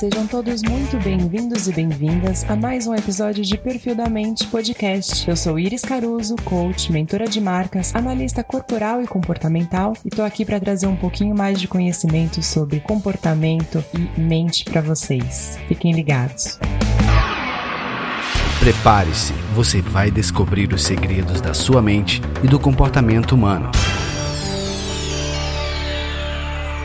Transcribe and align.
sejam 0.00 0.26
todos 0.26 0.62
muito 0.62 0.96
bem-vindos 1.04 1.68
e 1.68 1.72
bem-vindas 1.74 2.48
a 2.48 2.56
mais 2.56 2.86
um 2.86 2.94
episódio 2.94 3.44
de 3.44 3.58
Perfil 3.58 3.94
da 3.94 4.08
Mente 4.08 4.46
Podcast. 4.46 5.28
Eu 5.28 5.36
sou 5.36 5.58
Iris 5.58 5.82
Caruso, 5.82 6.36
coach, 6.42 6.90
mentora 6.90 7.26
de 7.26 7.38
marcas, 7.38 7.94
analista 7.94 8.42
corporal 8.42 9.02
e 9.02 9.06
comportamental 9.06 9.92
e 10.02 10.08
tô 10.08 10.22
aqui 10.22 10.42
para 10.42 10.58
trazer 10.58 10.86
um 10.86 10.96
pouquinho 10.96 11.36
mais 11.36 11.60
de 11.60 11.68
conhecimento 11.68 12.42
sobre 12.42 12.80
comportamento 12.80 13.84
e 13.92 14.18
mente 14.18 14.64
para 14.64 14.80
vocês. 14.80 15.58
Fiquem 15.68 15.92
ligados. 15.92 16.58
Prepare-se, 18.58 19.34
você 19.54 19.82
vai 19.82 20.10
descobrir 20.10 20.72
os 20.72 20.82
segredos 20.82 21.42
da 21.42 21.52
sua 21.52 21.82
mente 21.82 22.22
e 22.42 22.48
do 22.48 22.58
comportamento 22.58 23.32
humano. 23.32 23.70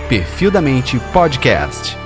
Perfil 0.09 0.51
da 0.51 0.61
Mente 0.61 0.99
Podcast. 1.13 2.03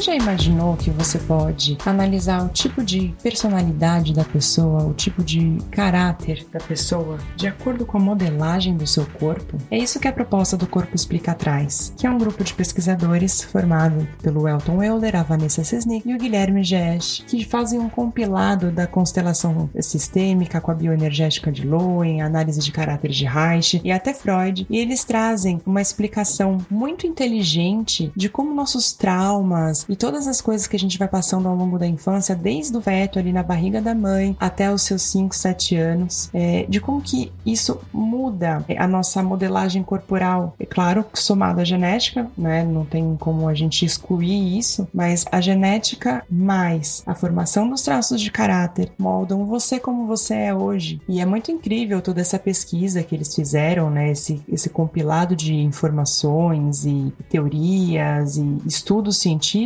Já 0.00 0.14
imaginou 0.14 0.76
que 0.76 0.90
você 0.90 1.18
pode 1.18 1.78
analisar 1.86 2.44
o 2.44 2.48
tipo 2.48 2.84
de 2.84 3.14
personalidade 3.22 4.12
da 4.12 4.24
pessoa, 4.24 4.84
o 4.84 4.94
tipo 4.94 5.24
de 5.24 5.58
caráter 5.70 6.46
da 6.52 6.60
pessoa, 6.60 7.18
de 7.36 7.46
acordo 7.46 7.86
com 7.86 7.96
a 7.96 8.00
modelagem 8.00 8.76
do 8.76 8.86
seu 8.86 9.06
corpo? 9.06 9.56
É 9.70 9.78
isso 9.78 9.98
que 9.98 10.08
a 10.08 10.12
proposta 10.12 10.56
do 10.56 10.66
Corpo 10.66 10.94
Explica 10.94 11.34
traz, 11.34 11.94
que 11.96 12.06
é 12.06 12.10
um 12.10 12.18
grupo 12.18 12.44
de 12.44 12.52
pesquisadores 12.52 13.42
formado 13.42 14.06
pelo 14.22 14.46
Elton 14.46 14.82
Euler, 14.82 15.16
a 15.16 15.22
Vanessa 15.22 15.64
Sesnick 15.64 16.08
e 16.08 16.14
o 16.14 16.18
Guilherme 16.18 16.62
Gesch, 16.62 17.24
que 17.26 17.44
fazem 17.44 17.78
um 17.78 17.88
compilado 17.88 18.70
da 18.70 18.86
constelação 18.86 19.70
sistêmica 19.80 20.60
com 20.60 20.70
a 20.70 20.74
bioenergética 20.74 21.50
de 21.50 21.66
Lowen, 21.66 22.22
análise 22.22 22.60
de 22.60 22.72
caráter 22.72 23.10
de 23.10 23.24
Reich 23.24 23.80
e 23.82 23.90
até 23.90 24.12
Freud, 24.12 24.66
e 24.68 24.78
eles 24.78 25.04
trazem 25.04 25.60
uma 25.64 25.80
explicação 25.80 26.58
muito 26.70 27.06
inteligente 27.06 28.12
de 28.14 28.28
como 28.28 28.54
nossos 28.54 28.92
traumas 28.92 29.85
e 29.88 29.96
todas 29.96 30.26
as 30.26 30.40
coisas 30.40 30.66
que 30.66 30.76
a 30.76 30.78
gente 30.78 30.98
vai 30.98 31.08
passando 31.08 31.48
ao 31.48 31.54
longo 31.54 31.78
da 31.78 31.86
infância, 31.86 32.34
desde 32.34 32.76
o 32.76 32.80
feto 32.80 33.18
ali 33.18 33.32
na 33.32 33.42
barriga 33.42 33.80
da 33.80 33.94
mãe 33.94 34.36
até 34.40 34.72
os 34.72 34.82
seus 34.82 35.02
5, 35.02 35.34
7 35.34 35.76
anos, 35.76 36.30
é, 36.32 36.66
de 36.68 36.80
como 36.80 37.00
que 37.00 37.32
isso 37.44 37.80
muda 37.92 38.64
a 38.76 38.86
nossa 38.86 39.22
modelagem 39.22 39.82
corporal. 39.82 40.54
É 40.58 40.66
claro, 40.66 41.04
somado 41.14 41.60
à 41.60 41.64
genética, 41.64 42.28
né? 42.36 42.64
Não 42.64 42.84
tem 42.84 43.16
como 43.18 43.48
a 43.48 43.54
gente 43.54 43.84
excluir 43.84 44.58
isso, 44.58 44.88
mas 44.92 45.24
a 45.30 45.40
genética 45.40 46.24
mais 46.30 47.02
a 47.06 47.14
formação 47.14 47.68
dos 47.68 47.82
traços 47.82 48.20
de 48.20 48.30
caráter 48.30 48.92
moldam 48.98 49.44
você 49.44 49.78
como 49.78 50.06
você 50.06 50.34
é 50.34 50.54
hoje. 50.54 51.00
E 51.08 51.20
é 51.20 51.26
muito 51.26 51.50
incrível 51.50 52.00
toda 52.00 52.20
essa 52.20 52.38
pesquisa 52.38 53.02
que 53.02 53.14
eles 53.14 53.34
fizeram, 53.34 53.90
né? 53.90 54.10
Esse, 54.10 54.42
esse 54.48 54.68
compilado 54.68 55.36
de 55.36 55.54
informações 55.54 56.84
e 56.84 57.12
teorias 57.28 58.36
e 58.36 58.58
estudos 58.66 59.18
científicos 59.18 59.65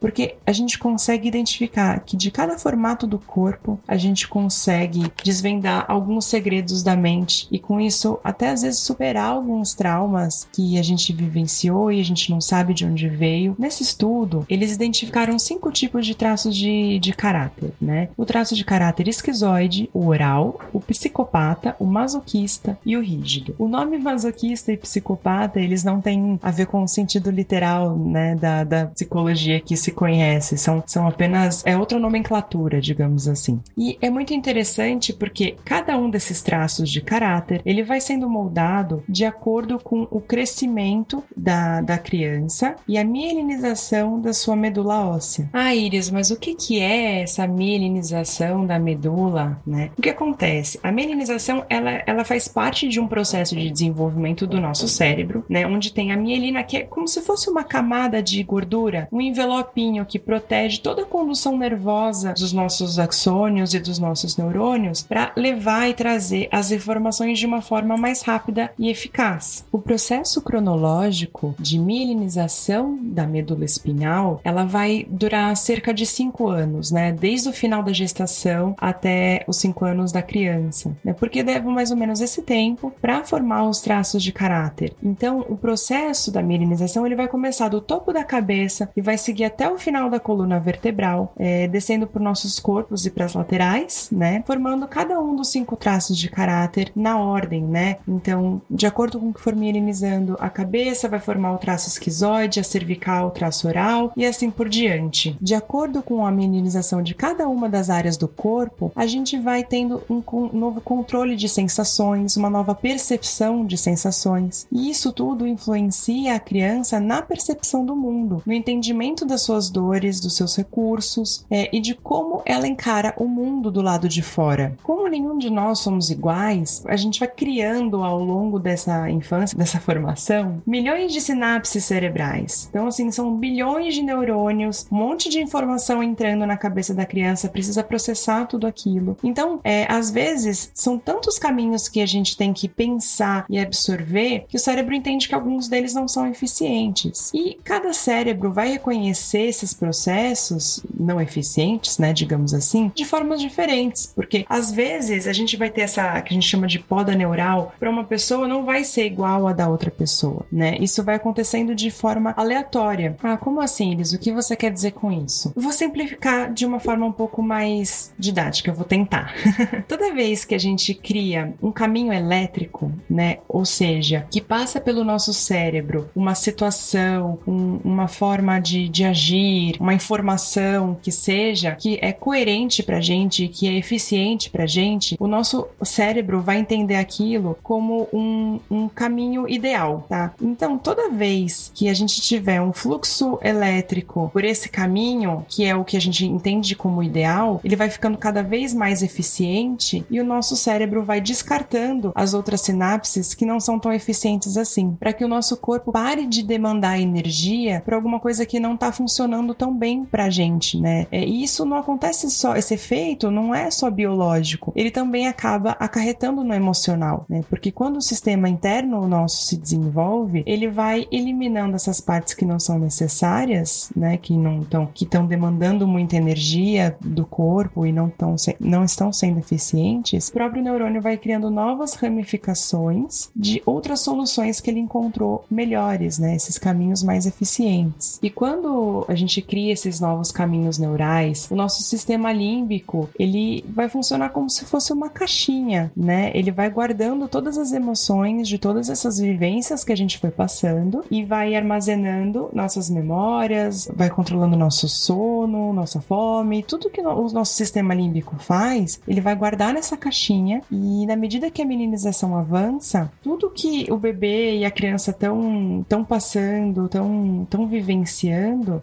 porque 0.00 0.36
a 0.46 0.52
gente 0.52 0.78
consegue 0.78 1.28
identificar 1.28 2.00
que 2.00 2.16
de 2.16 2.30
cada 2.30 2.58
formato 2.58 3.06
do 3.06 3.18
corpo 3.18 3.78
a 3.86 3.96
gente 3.96 4.28
consegue 4.28 5.10
desvendar 5.24 5.84
alguns 5.88 6.24
segredos 6.24 6.82
da 6.82 6.96
mente 6.96 7.48
e 7.50 7.58
com 7.58 7.80
isso 7.80 8.18
até 8.22 8.50
às 8.50 8.62
vezes 8.62 8.80
superar 8.80 9.30
alguns 9.30 9.74
traumas 9.74 10.48
que 10.52 10.78
a 10.78 10.82
gente 10.82 11.12
vivenciou 11.12 11.90
e 11.90 12.00
a 12.00 12.04
gente 12.04 12.30
não 12.30 12.40
sabe 12.40 12.74
de 12.74 12.84
onde 12.84 13.08
veio. 13.08 13.54
Nesse 13.58 13.82
estudo, 13.82 14.44
eles 14.48 14.74
identificaram 14.74 15.38
cinco 15.38 15.70
tipos 15.70 16.06
de 16.06 16.14
traços 16.14 16.56
de, 16.56 16.98
de 16.98 17.12
caráter, 17.12 17.72
né? 17.80 18.08
O 18.16 18.24
traço 18.24 18.54
de 18.54 18.64
caráter 18.64 19.08
esquizoide, 19.08 19.88
o 19.92 20.06
oral, 20.06 20.60
o 20.72 20.80
psicopata, 20.80 21.74
o 21.78 21.84
masoquista 21.84 22.78
e 22.84 22.96
o 22.96 23.02
rígido. 23.02 23.54
O 23.58 23.68
nome 23.68 23.98
masoquista 23.98 24.72
e 24.72 24.76
psicopata, 24.76 25.60
eles 25.60 25.84
não 25.84 26.00
têm 26.00 26.38
a 26.42 26.50
ver 26.50 26.66
com 26.66 26.82
o 26.82 26.88
sentido 26.88 27.30
literal, 27.30 27.96
né, 27.96 28.34
da, 28.34 28.64
da 28.64 28.86
psicologia 28.86 29.37
que 29.64 29.76
se 29.76 29.92
conhece, 29.92 30.56
são, 30.56 30.82
são 30.86 31.06
apenas. 31.06 31.64
é 31.66 31.76
outra 31.76 31.98
nomenclatura, 31.98 32.80
digamos 32.80 33.28
assim. 33.28 33.60
E 33.76 33.98
é 34.00 34.10
muito 34.10 34.34
interessante 34.34 35.12
porque 35.12 35.56
cada 35.64 35.96
um 35.96 36.10
desses 36.10 36.42
traços 36.42 36.90
de 36.90 37.00
caráter 37.00 37.62
ele 37.64 37.82
vai 37.82 38.00
sendo 38.00 38.28
moldado 38.28 39.02
de 39.08 39.24
acordo 39.24 39.78
com 39.78 40.06
o 40.10 40.20
crescimento 40.20 41.22
da, 41.36 41.80
da 41.80 41.98
criança 41.98 42.76
e 42.86 42.98
a 42.98 43.04
mielinização 43.04 44.20
da 44.20 44.32
sua 44.32 44.56
medula 44.56 45.06
óssea. 45.06 45.48
Ah, 45.52 45.74
Iris, 45.74 46.10
mas 46.10 46.30
o 46.30 46.38
que, 46.38 46.54
que 46.54 46.80
é 46.80 47.22
essa 47.22 47.46
mielinização 47.46 48.66
da 48.66 48.78
medula, 48.78 49.60
né? 49.66 49.90
O 49.96 50.02
que 50.02 50.10
acontece? 50.10 50.78
A 50.82 50.92
mielinização 50.92 51.64
ela, 51.68 52.02
ela 52.06 52.24
faz 52.24 52.48
parte 52.48 52.88
de 52.88 53.00
um 53.00 53.06
processo 53.06 53.56
de 53.56 53.70
desenvolvimento 53.70 54.46
do 54.46 54.60
nosso 54.60 54.88
cérebro, 54.88 55.44
né? 55.48 55.66
Onde 55.66 55.92
tem 55.92 56.12
a 56.12 56.16
mielina, 56.16 56.62
que 56.62 56.76
é 56.76 56.80
como 56.82 57.06
se 57.08 57.20
fosse 57.22 57.50
uma 57.50 57.64
camada 57.64 58.22
de 58.22 58.42
gordura, 58.42 59.08
um 59.12 59.20
envelopinho 59.28 60.04
que 60.04 60.18
protege 60.18 60.80
toda 60.80 61.02
a 61.02 61.06
condução 61.06 61.56
nervosa 61.56 62.32
dos 62.32 62.52
nossos 62.52 62.98
axônios 62.98 63.74
e 63.74 63.80
dos 63.80 63.98
nossos 63.98 64.36
neurônios 64.36 65.02
para 65.02 65.32
levar 65.36 65.88
e 65.88 65.94
trazer 65.94 66.48
as 66.50 66.70
informações 66.70 67.38
de 67.38 67.46
uma 67.46 67.62
forma 67.62 67.96
mais 67.96 68.22
rápida 68.22 68.72
e 68.78 68.88
eficaz. 68.88 69.64
O 69.70 69.78
processo 69.78 70.40
cronológico 70.40 71.54
de 71.58 71.78
mielinização 71.78 72.98
da 73.02 73.26
medula 73.26 73.64
espinhal, 73.64 74.40
ela 74.42 74.64
vai 74.64 75.06
durar 75.08 75.56
cerca 75.56 75.92
de 75.92 76.06
5 76.06 76.48
anos, 76.48 76.90
né? 76.90 77.12
Desde 77.12 77.48
o 77.48 77.52
final 77.52 77.82
da 77.82 77.92
gestação 77.92 78.74
até 78.78 79.44
os 79.46 79.56
5 79.58 79.84
anos 79.84 80.12
da 80.12 80.22
criança, 80.22 80.96
né? 81.04 81.12
Porque 81.12 81.42
leva 81.42 81.70
mais 81.70 81.90
ou 81.90 81.96
menos 81.96 82.20
esse 82.20 82.42
tempo 82.42 82.92
para 83.00 83.24
formar 83.24 83.68
os 83.68 83.80
traços 83.80 84.22
de 84.22 84.32
caráter. 84.32 84.94
Então, 85.02 85.44
o 85.48 85.56
processo 85.56 86.30
da 86.30 86.42
mielinização 86.42 87.06
ele 87.06 87.16
vai 87.16 87.28
começar 87.28 87.68
do 87.68 87.80
topo 87.80 88.12
da 88.12 88.24
cabeça 88.24 88.88
e 88.96 89.02
vai 89.02 89.17
seguir 89.18 89.44
até 89.44 89.70
o 89.70 89.78
final 89.78 90.08
da 90.08 90.20
coluna 90.20 90.58
vertebral, 90.58 91.32
é, 91.38 91.66
descendo 91.68 92.06
por 92.06 92.20
nossos 92.20 92.58
corpos 92.58 93.04
e 93.06 93.10
para 93.10 93.24
as 93.24 93.34
laterais, 93.34 94.08
né? 94.10 94.42
Formando 94.46 94.86
cada 94.86 95.20
um 95.20 95.34
dos 95.34 95.50
cinco 95.50 95.76
traços 95.76 96.16
de 96.16 96.28
caráter 96.28 96.92
na 96.94 97.18
ordem, 97.18 97.62
né? 97.62 97.96
Então, 98.06 98.60
de 98.70 98.86
acordo 98.86 99.18
com 99.18 99.28
o 99.28 99.34
que 99.34 99.40
for 99.40 99.54
mielinizando 99.54 100.36
a 100.40 100.48
cabeça, 100.48 101.08
vai 101.08 101.20
formar 101.20 101.52
o 101.52 101.58
traço 101.58 101.88
esquizoide, 101.88 102.60
a 102.60 102.64
cervical, 102.64 103.28
o 103.28 103.30
traço 103.30 103.68
oral 103.68 104.12
e 104.16 104.24
assim 104.24 104.50
por 104.50 104.68
diante. 104.68 105.36
De 105.40 105.54
acordo 105.54 106.02
com 106.02 106.24
a 106.24 106.30
mielinização 106.30 107.02
de 107.02 107.14
cada 107.14 107.48
uma 107.48 107.68
das 107.68 107.90
áreas 107.90 108.16
do 108.16 108.28
corpo, 108.28 108.92
a 108.94 109.06
gente 109.06 109.38
vai 109.38 109.64
tendo 109.64 110.02
um 110.08 110.22
novo 110.52 110.80
controle 110.80 111.36
de 111.36 111.48
sensações, 111.48 112.36
uma 112.36 112.50
nova 112.50 112.74
percepção 112.74 113.64
de 113.64 113.76
sensações. 113.76 114.66
E 114.70 114.90
isso 114.90 115.12
tudo 115.12 115.46
influencia 115.46 116.34
a 116.34 116.40
criança 116.40 117.00
na 117.00 117.22
percepção 117.22 117.84
do 117.84 117.96
mundo, 117.96 118.42
no 118.46 118.52
entendimento 118.52 119.07
das 119.24 119.42
suas 119.42 119.70
dores, 119.70 120.20
dos 120.20 120.36
seus 120.36 120.56
recursos 120.56 121.44
é, 121.50 121.68
e 121.74 121.80
de 121.80 121.94
como 121.94 122.42
ela 122.44 122.66
encara 122.66 123.14
o 123.16 123.26
mundo 123.26 123.70
do 123.70 123.82
lado 123.82 124.08
de 124.08 124.22
fora. 124.22 124.76
Como 124.82 125.08
nenhum 125.08 125.38
de 125.38 125.50
nós 125.50 125.80
somos 125.80 126.10
iguais, 126.10 126.82
a 126.86 126.96
gente 126.96 127.20
vai 127.20 127.28
criando 127.28 128.02
ao 128.02 128.22
longo 128.22 128.58
dessa 128.58 129.10
infância, 129.10 129.56
dessa 129.56 129.80
formação, 129.80 130.62
milhões 130.66 131.12
de 131.12 131.20
sinapses 131.20 131.84
cerebrais. 131.84 132.68
Então, 132.70 132.86
assim, 132.86 133.10
são 133.10 133.34
bilhões 133.36 133.94
de 133.94 134.02
neurônios, 134.02 134.86
um 134.90 134.96
monte 134.96 135.28
de 135.28 135.40
informação 135.40 136.02
entrando 136.02 136.46
na 136.46 136.56
cabeça 136.56 136.94
da 136.94 137.06
criança, 137.06 137.48
precisa 137.48 137.82
processar 137.82 138.46
tudo 138.46 138.66
aquilo. 138.66 139.16
Então, 139.22 139.60
é, 139.64 139.90
às 139.90 140.10
vezes, 140.10 140.70
são 140.74 140.98
tantos 140.98 141.38
caminhos 141.38 141.88
que 141.88 142.00
a 142.00 142.06
gente 142.06 142.36
tem 142.36 142.52
que 142.52 142.68
pensar 142.68 143.44
e 143.48 143.58
absorver 143.58 144.44
que 144.48 144.56
o 144.56 144.60
cérebro 144.60 144.94
entende 144.94 145.28
que 145.28 145.34
alguns 145.34 145.68
deles 145.68 145.94
não 145.94 146.06
são 146.06 146.26
eficientes. 146.26 147.30
E 147.32 147.58
cada 147.64 147.92
cérebro 147.92 148.52
vai 148.52 148.72
reconhecer 148.72 148.97
reconhecer 148.98 149.42
esses 149.42 149.72
processos 149.72 150.82
não 150.98 151.20
eficientes, 151.20 151.98
né, 151.98 152.12
digamos 152.12 152.52
assim, 152.52 152.90
de 152.94 153.04
formas 153.04 153.40
diferentes, 153.40 154.12
porque 154.14 154.44
às 154.48 154.70
vezes 154.70 155.26
a 155.26 155.32
gente 155.32 155.56
vai 155.56 155.70
ter 155.70 155.82
essa 155.82 156.20
que 156.20 156.32
a 156.32 156.34
gente 156.34 156.48
chama 156.48 156.66
de 156.66 156.78
poda 156.78 157.14
neural 157.14 157.72
para 157.78 157.88
uma 157.88 158.04
pessoa 158.04 158.48
não 158.48 158.64
vai 158.64 158.84
ser 158.84 159.06
igual 159.06 159.46
a 159.46 159.52
da 159.52 159.68
outra 159.68 159.90
pessoa, 159.90 160.44
né? 160.50 160.76
Isso 160.80 161.02
vai 161.02 161.14
acontecendo 161.14 161.74
de 161.74 161.90
forma 161.90 162.34
aleatória. 162.36 163.16
Ah, 163.22 163.36
como 163.36 163.60
assim, 163.60 163.92
Elis? 163.92 164.12
O 164.12 164.18
que 164.18 164.32
você 164.32 164.56
quer 164.56 164.72
dizer 164.72 164.92
com 164.92 165.10
isso? 165.12 165.52
Vou 165.54 165.72
simplificar 165.72 166.52
de 166.52 166.66
uma 166.66 166.80
forma 166.80 167.06
um 167.06 167.12
pouco 167.12 167.42
mais 167.42 168.12
didática, 168.18 168.70
eu 168.70 168.74
vou 168.74 168.84
tentar. 168.84 169.34
Toda 169.86 170.12
vez 170.12 170.44
que 170.44 170.54
a 170.54 170.58
gente 170.58 170.94
cria 170.94 171.54
um 171.62 171.70
caminho 171.70 172.12
elétrico, 172.12 172.92
né, 173.08 173.38
ou 173.48 173.64
seja, 173.64 174.26
que 174.30 174.40
passa 174.40 174.80
pelo 174.80 175.04
nosso 175.04 175.32
cérebro 175.32 176.10
uma 176.14 176.34
situação, 176.34 177.38
um, 177.46 177.80
uma 177.84 178.08
forma 178.08 178.58
de 178.58 178.87
de, 178.88 179.04
agir, 179.04 179.76
uma 179.80 179.94
informação 179.94 180.96
que 181.00 181.10
seja, 181.10 181.74
que 181.74 181.98
é 182.00 182.12
coerente 182.12 182.82
pra 182.82 183.00
gente, 183.00 183.48
que 183.48 183.68
é 183.68 183.74
eficiente 183.74 184.50
pra 184.50 184.66
gente, 184.66 185.16
o 185.18 185.26
nosso 185.26 185.66
cérebro 185.82 186.40
vai 186.40 186.58
entender 186.58 186.96
aquilo 186.96 187.56
como 187.62 188.08
um, 188.12 188.60
um 188.70 188.88
caminho 188.88 189.48
ideal, 189.48 190.06
tá? 190.08 190.34
Então, 190.40 190.78
toda 190.78 191.10
vez 191.10 191.70
que 191.74 191.88
a 191.88 191.94
gente 191.94 192.20
tiver 192.20 192.60
um 192.60 192.72
fluxo 192.72 193.38
elétrico 193.42 194.30
por 194.32 194.44
esse 194.44 194.68
caminho, 194.68 195.44
que 195.48 195.64
é 195.64 195.74
o 195.74 195.84
que 195.84 195.96
a 195.96 196.00
gente 196.00 196.24
entende 196.26 196.74
como 196.74 197.02
ideal, 197.02 197.60
ele 197.64 197.76
vai 197.76 197.90
ficando 197.90 198.18
cada 198.18 198.42
vez 198.42 198.74
mais 198.74 199.02
eficiente 199.02 200.04
e 200.10 200.20
o 200.20 200.24
nosso 200.24 200.56
cérebro 200.56 201.04
vai 201.04 201.20
descartando 201.20 202.12
as 202.14 202.34
outras 202.34 202.60
sinapses 202.60 203.34
que 203.34 203.46
não 203.46 203.60
são 203.60 203.78
tão 203.78 203.92
eficientes 203.92 204.56
assim, 204.56 204.96
para 204.98 205.12
que 205.12 205.24
o 205.24 205.28
nosso 205.28 205.56
corpo 205.56 205.92
pare 205.92 206.26
de 206.26 206.42
demandar 206.42 207.00
energia 207.00 207.82
para 207.84 207.96
alguma 207.96 208.20
coisa 208.20 208.46
que 208.46 208.60
não 208.60 208.76
está 208.78 208.92
funcionando 208.92 209.54
tão 209.54 209.74
bem 209.74 210.04
pra 210.04 210.30
gente, 210.30 210.80
né? 210.80 211.06
É, 211.10 211.24
e 211.24 211.42
isso 211.42 211.64
não 211.64 211.76
acontece 211.76 212.30
só, 212.30 212.56
esse 212.56 212.74
efeito 212.74 213.30
não 213.30 213.54
é 213.54 213.70
só 213.70 213.90
biológico, 213.90 214.72
ele 214.74 214.90
também 214.90 215.26
acaba 215.26 215.72
acarretando 215.72 216.44
no 216.44 216.54
emocional, 216.54 217.26
né? 217.28 217.42
Porque 217.48 217.70
quando 217.70 217.96
o 217.96 218.02
sistema 218.02 218.48
interno 218.48 219.06
nosso 219.06 219.44
se 219.44 219.56
desenvolve, 219.56 220.42
ele 220.46 220.68
vai 220.68 221.06
eliminando 221.10 221.76
essas 221.76 222.00
partes 222.00 222.34
que 222.34 222.44
não 222.44 222.58
são 222.58 222.78
necessárias, 222.78 223.90
né? 223.94 224.16
Que 224.16 224.36
não 224.36 224.62
estão 224.62 224.86
que 224.86 225.04
estão 225.04 225.26
demandando 225.26 225.86
muita 225.86 226.16
energia 226.16 226.96
do 227.00 227.26
corpo 227.26 227.84
e 227.86 227.92
não, 227.92 228.08
tão, 228.08 228.36
não 228.60 228.84
estão 228.84 229.12
sendo 229.12 229.38
eficientes, 229.38 230.28
o 230.28 230.32
próprio 230.32 230.62
neurônio 230.62 231.02
vai 231.02 231.16
criando 231.16 231.50
novas 231.50 231.94
ramificações 231.94 233.30
de 233.34 233.62
outras 233.66 234.00
soluções 234.00 234.60
que 234.60 234.70
ele 234.70 234.80
encontrou 234.80 235.44
melhores, 235.50 236.18
né? 236.18 236.34
Esses 236.34 236.58
caminhos 236.58 237.02
mais 237.02 237.26
eficientes. 237.26 238.18
E 238.22 238.30
quando 238.30 238.67
a 239.08 239.14
gente 239.14 239.40
cria 239.42 239.72
esses 239.72 240.00
novos 240.00 240.30
caminhos 240.30 240.78
neurais, 240.78 241.48
o 241.50 241.56
nosso 241.56 241.82
sistema 241.82 242.32
límbico, 242.32 243.08
ele 243.18 243.64
vai 243.68 243.88
funcionar 243.88 244.30
como 244.30 244.48
se 244.48 244.64
fosse 244.64 244.92
uma 244.92 245.08
caixinha, 245.08 245.90
né? 245.96 246.30
Ele 246.34 246.50
vai 246.50 246.70
guardando 246.70 247.28
todas 247.28 247.58
as 247.58 247.72
emoções 247.72 248.48
de 248.48 248.58
todas 248.58 248.88
essas 248.88 249.18
vivências 249.18 249.84
que 249.84 249.92
a 249.92 249.96
gente 249.96 250.18
foi 250.18 250.30
passando 250.30 251.04
e 251.10 251.24
vai 251.24 251.54
armazenando 251.54 252.48
nossas 252.52 252.90
memórias, 252.90 253.88
vai 253.94 254.10
controlando 254.10 254.56
nosso 254.56 254.88
sono, 254.88 255.72
nossa 255.72 256.00
fome, 256.00 256.62
tudo 256.62 256.90
que 256.90 257.00
o 257.00 257.28
nosso 257.28 257.54
sistema 257.54 257.94
límbico 257.94 258.36
faz, 258.38 259.00
ele 259.06 259.20
vai 259.20 259.34
guardar 259.34 259.72
nessa 259.72 259.96
caixinha 259.96 260.62
e 260.70 261.06
na 261.06 261.16
medida 261.16 261.50
que 261.50 261.62
a 261.62 261.66
meninização 261.66 262.36
avança, 262.36 263.10
tudo 263.22 263.50
que 263.50 263.86
o 263.90 263.96
bebê 263.96 264.58
e 264.58 264.64
a 264.64 264.70
criança 264.70 265.10
estão 265.10 265.84
tão 265.88 266.04
passando, 266.04 266.86
estão 266.86 267.46
tão 267.48 267.66
vivenciando, 267.66 268.38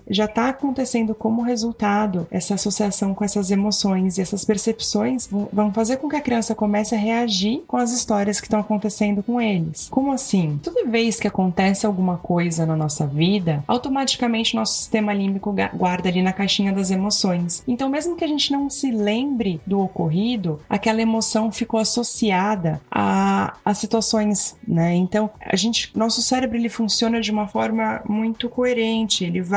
já 0.10 0.26
está 0.26 0.50
acontecendo 0.50 1.14
como 1.16 1.42
resultado 1.42 2.28
essa 2.32 2.56
associação 2.56 3.14
com 3.14 3.24
essas 3.24 3.52
emoções 3.52 4.18
e 4.18 4.22
essas 4.22 4.46
percepções 4.46 5.28
vão 5.52 5.72
fazer 5.72 5.98
com 5.98 6.10
que 6.10 6.16
a 6.16 6.22
criança 6.22 6.56
comece 6.56 6.96
a 6.96 6.98
reagir 6.98 7.64
com 7.68 7.78
as 7.78 7.92
histórias 7.92 8.40
que 8.40 8.48
estão 8.48 8.60
acontecendo 8.60 9.24
com 9.24 9.40
eles. 9.40 9.88
Como 9.90 10.12
assim? 10.12 10.60
Toda 10.62 10.86
vez 10.86 11.20
que 11.20 11.28
acontece 11.28 11.86
alguma 11.86 12.18
coisa 12.18 12.66
na 12.66 12.76
nossa 12.76 13.06
vida, 13.06 13.64
automaticamente 13.68 14.56
nosso 14.56 14.76
sistema 14.76 15.14
límbico 15.14 15.54
guarda 15.74 16.10
ali 16.10 16.22
na 16.22 16.34
caixinha 16.34 16.72
das 16.72 16.92
emoções. 16.92 17.64
Então, 17.68 17.90
mesmo 17.90 18.16
que 18.16 18.24
a 18.24 18.28
gente 18.28 18.52
não 18.52 18.70
se 18.70 18.92
lembre 18.92 19.62
do 19.66 19.80
ocorrido, 19.80 20.60
aquela 20.70 21.02
emoção 21.02 21.52
ficou 21.52 21.80
associada 21.80 22.82
a, 22.92 23.56
a 23.64 23.74
situações, 23.74 24.56
né? 24.68 24.94
Então, 24.96 25.30
a 25.40 25.56
gente, 25.56 25.92
nosso 25.96 26.22
cérebro 26.22 26.58
ele 26.58 26.70
funciona 26.70 27.22
de 27.22 27.32
uma 27.32 27.48
forma 27.48 28.02
muito 28.08 28.50
coerente. 28.50 29.24
Ele 29.24 29.42
vai 29.42 29.55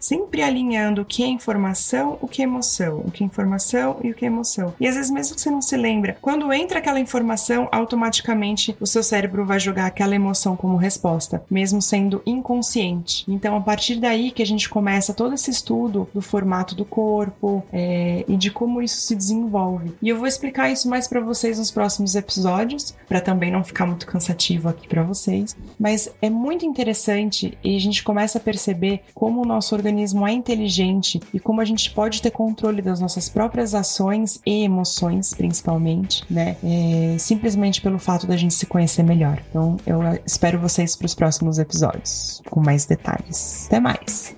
sempre 0.00 0.42
alinhando 0.42 1.02
o 1.02 1.04
que 1.04 1.22
é 1.22 1.26
informação, 1.26 2.18
o 2.20 2.28
que 2.28 2.42
é 2.42 2.44
emoção, 2.44 3.02
o 3.04 3.10
que 3.10 3.22
é 3.22 3.26
informação 3.26 3.98
e 4.02 4.10
o 4.10 4.14
que 4.14 4.24
é 4.24 4.28
emoção. 4.28 4.74
E 4.78 4.86
às 4.86 4.94
vezes 4.94 5.10
mesmo 5.10 5.34
que 5.34 5.40
você 5.40 5.50
não 5.50 5.62
se 5.62 5.76
lembra, 5.76 6.16
quando 6.20 6.52
entra 6.52 6.78
aquela 6.78 7.00
informação, 7.00 7.68
automaticamente 7.72 8.76
o 8.80 8.86
seu 8.86 9.02
cérebro 9.02 9.44
vai 9.44 9.58
jogar 9.58 9.86
aquela 9.86 10.14
emoção 10.14 10.56
como 10.56 10.76
resposta, 10.76 11.42
mesmo 11.50 11.80
sendo 11.82 12.22
inconsciente. 12.24 13.24
Então, 13.28 13.56
a 13.56 13.60
partir 13.60 13.96
daí 13.96 14.30
que 14.30 14.42
a 14.42 14.46
gente 14.46 14.68
começa 14.68 15.14
todo 15.14 15.34
esse 15.34 15.50
estudo 15.50 16.08
do 16.14 16.22
formato 16.22 16.74
do 16.74 16.84
corpo 16.84 17.64
é, 17.72 18.24
e 18.28 18.36
de 18.36 18.50
como 18.50 18.82
isso 18.82 19.00
se 19.00 19.14
desenvolve. 19.14 19.92
E 20.00 20.08
eu 20.08 20.18
vou 20.18 20.26
explicar 20.26 20.70
isso 20.70 20.88
mais 20.88 21.08
para 21.08 21.20
vocês 21.20 21.58
nos 21.58 21.70
próximos 21.70 22.14
episódios, 22.14 22.94
para 23.08 23.20
também 23.20 23.50
não 23.50 23.64
ficar 23.64 23.86
muito 23.86 24.06
cansativo 24.06 24.68
aqui 24.68 24.86
para 24.88 25.02
vocês. 25.02 25.56
Mas 25.78 26.10
é 26.20 26.30
muito 26.30 26.64
interessante 26.64 27.56
e 27.62 27.76
a 27.76 27.80
gente 27.80 28.02
começa 28.02 28.38
a 28.38 28.40
perceber 28.40 29.02
como 29.38 29.42
o 29.42 29.46
nosso 29.46 29.74
organismo 29.74 30.26
é 30.26 30.32
inteligente 30.32 31.20
e 31.32 31.38
como 31.38 31.60
a 31.60 31.64
gente 31.64 31.90
pode 31.92 32.20
ter 32.20 32.30
controle 32.30 32.82
das 32.82 33.00
nossas 33.00 33.28
próprias 33.28 33.74
ações 33.74 34.40
e 34.44 34.64
emoções, 34.64 35.32
principalmente, 35.32 36.24
né? 36.28 36.56
É, 36.64 37.16
simplesmente 37.18 37.80
pelo 37.80 37.98
fato 37.98 38.26
da 38.26 38.36
gente 38.36 38.54
se 38.54 38.66
conhecer 38.66 39.04
melhor. 39.04 39.40
Então, 39.48 39.76
eu 39.86 40.00
espero 40.26 40.58
vocês 40.58 40.96
para 40.96 41.06
os 41.06 41.14
próximos 41.14 41.58
episódios 41.58 42.42
com 42.50 42.60
mais 42.60 42.84
detalhes. 42.84 43.66
Até 43.66 43.78
mais! 43.78 44.37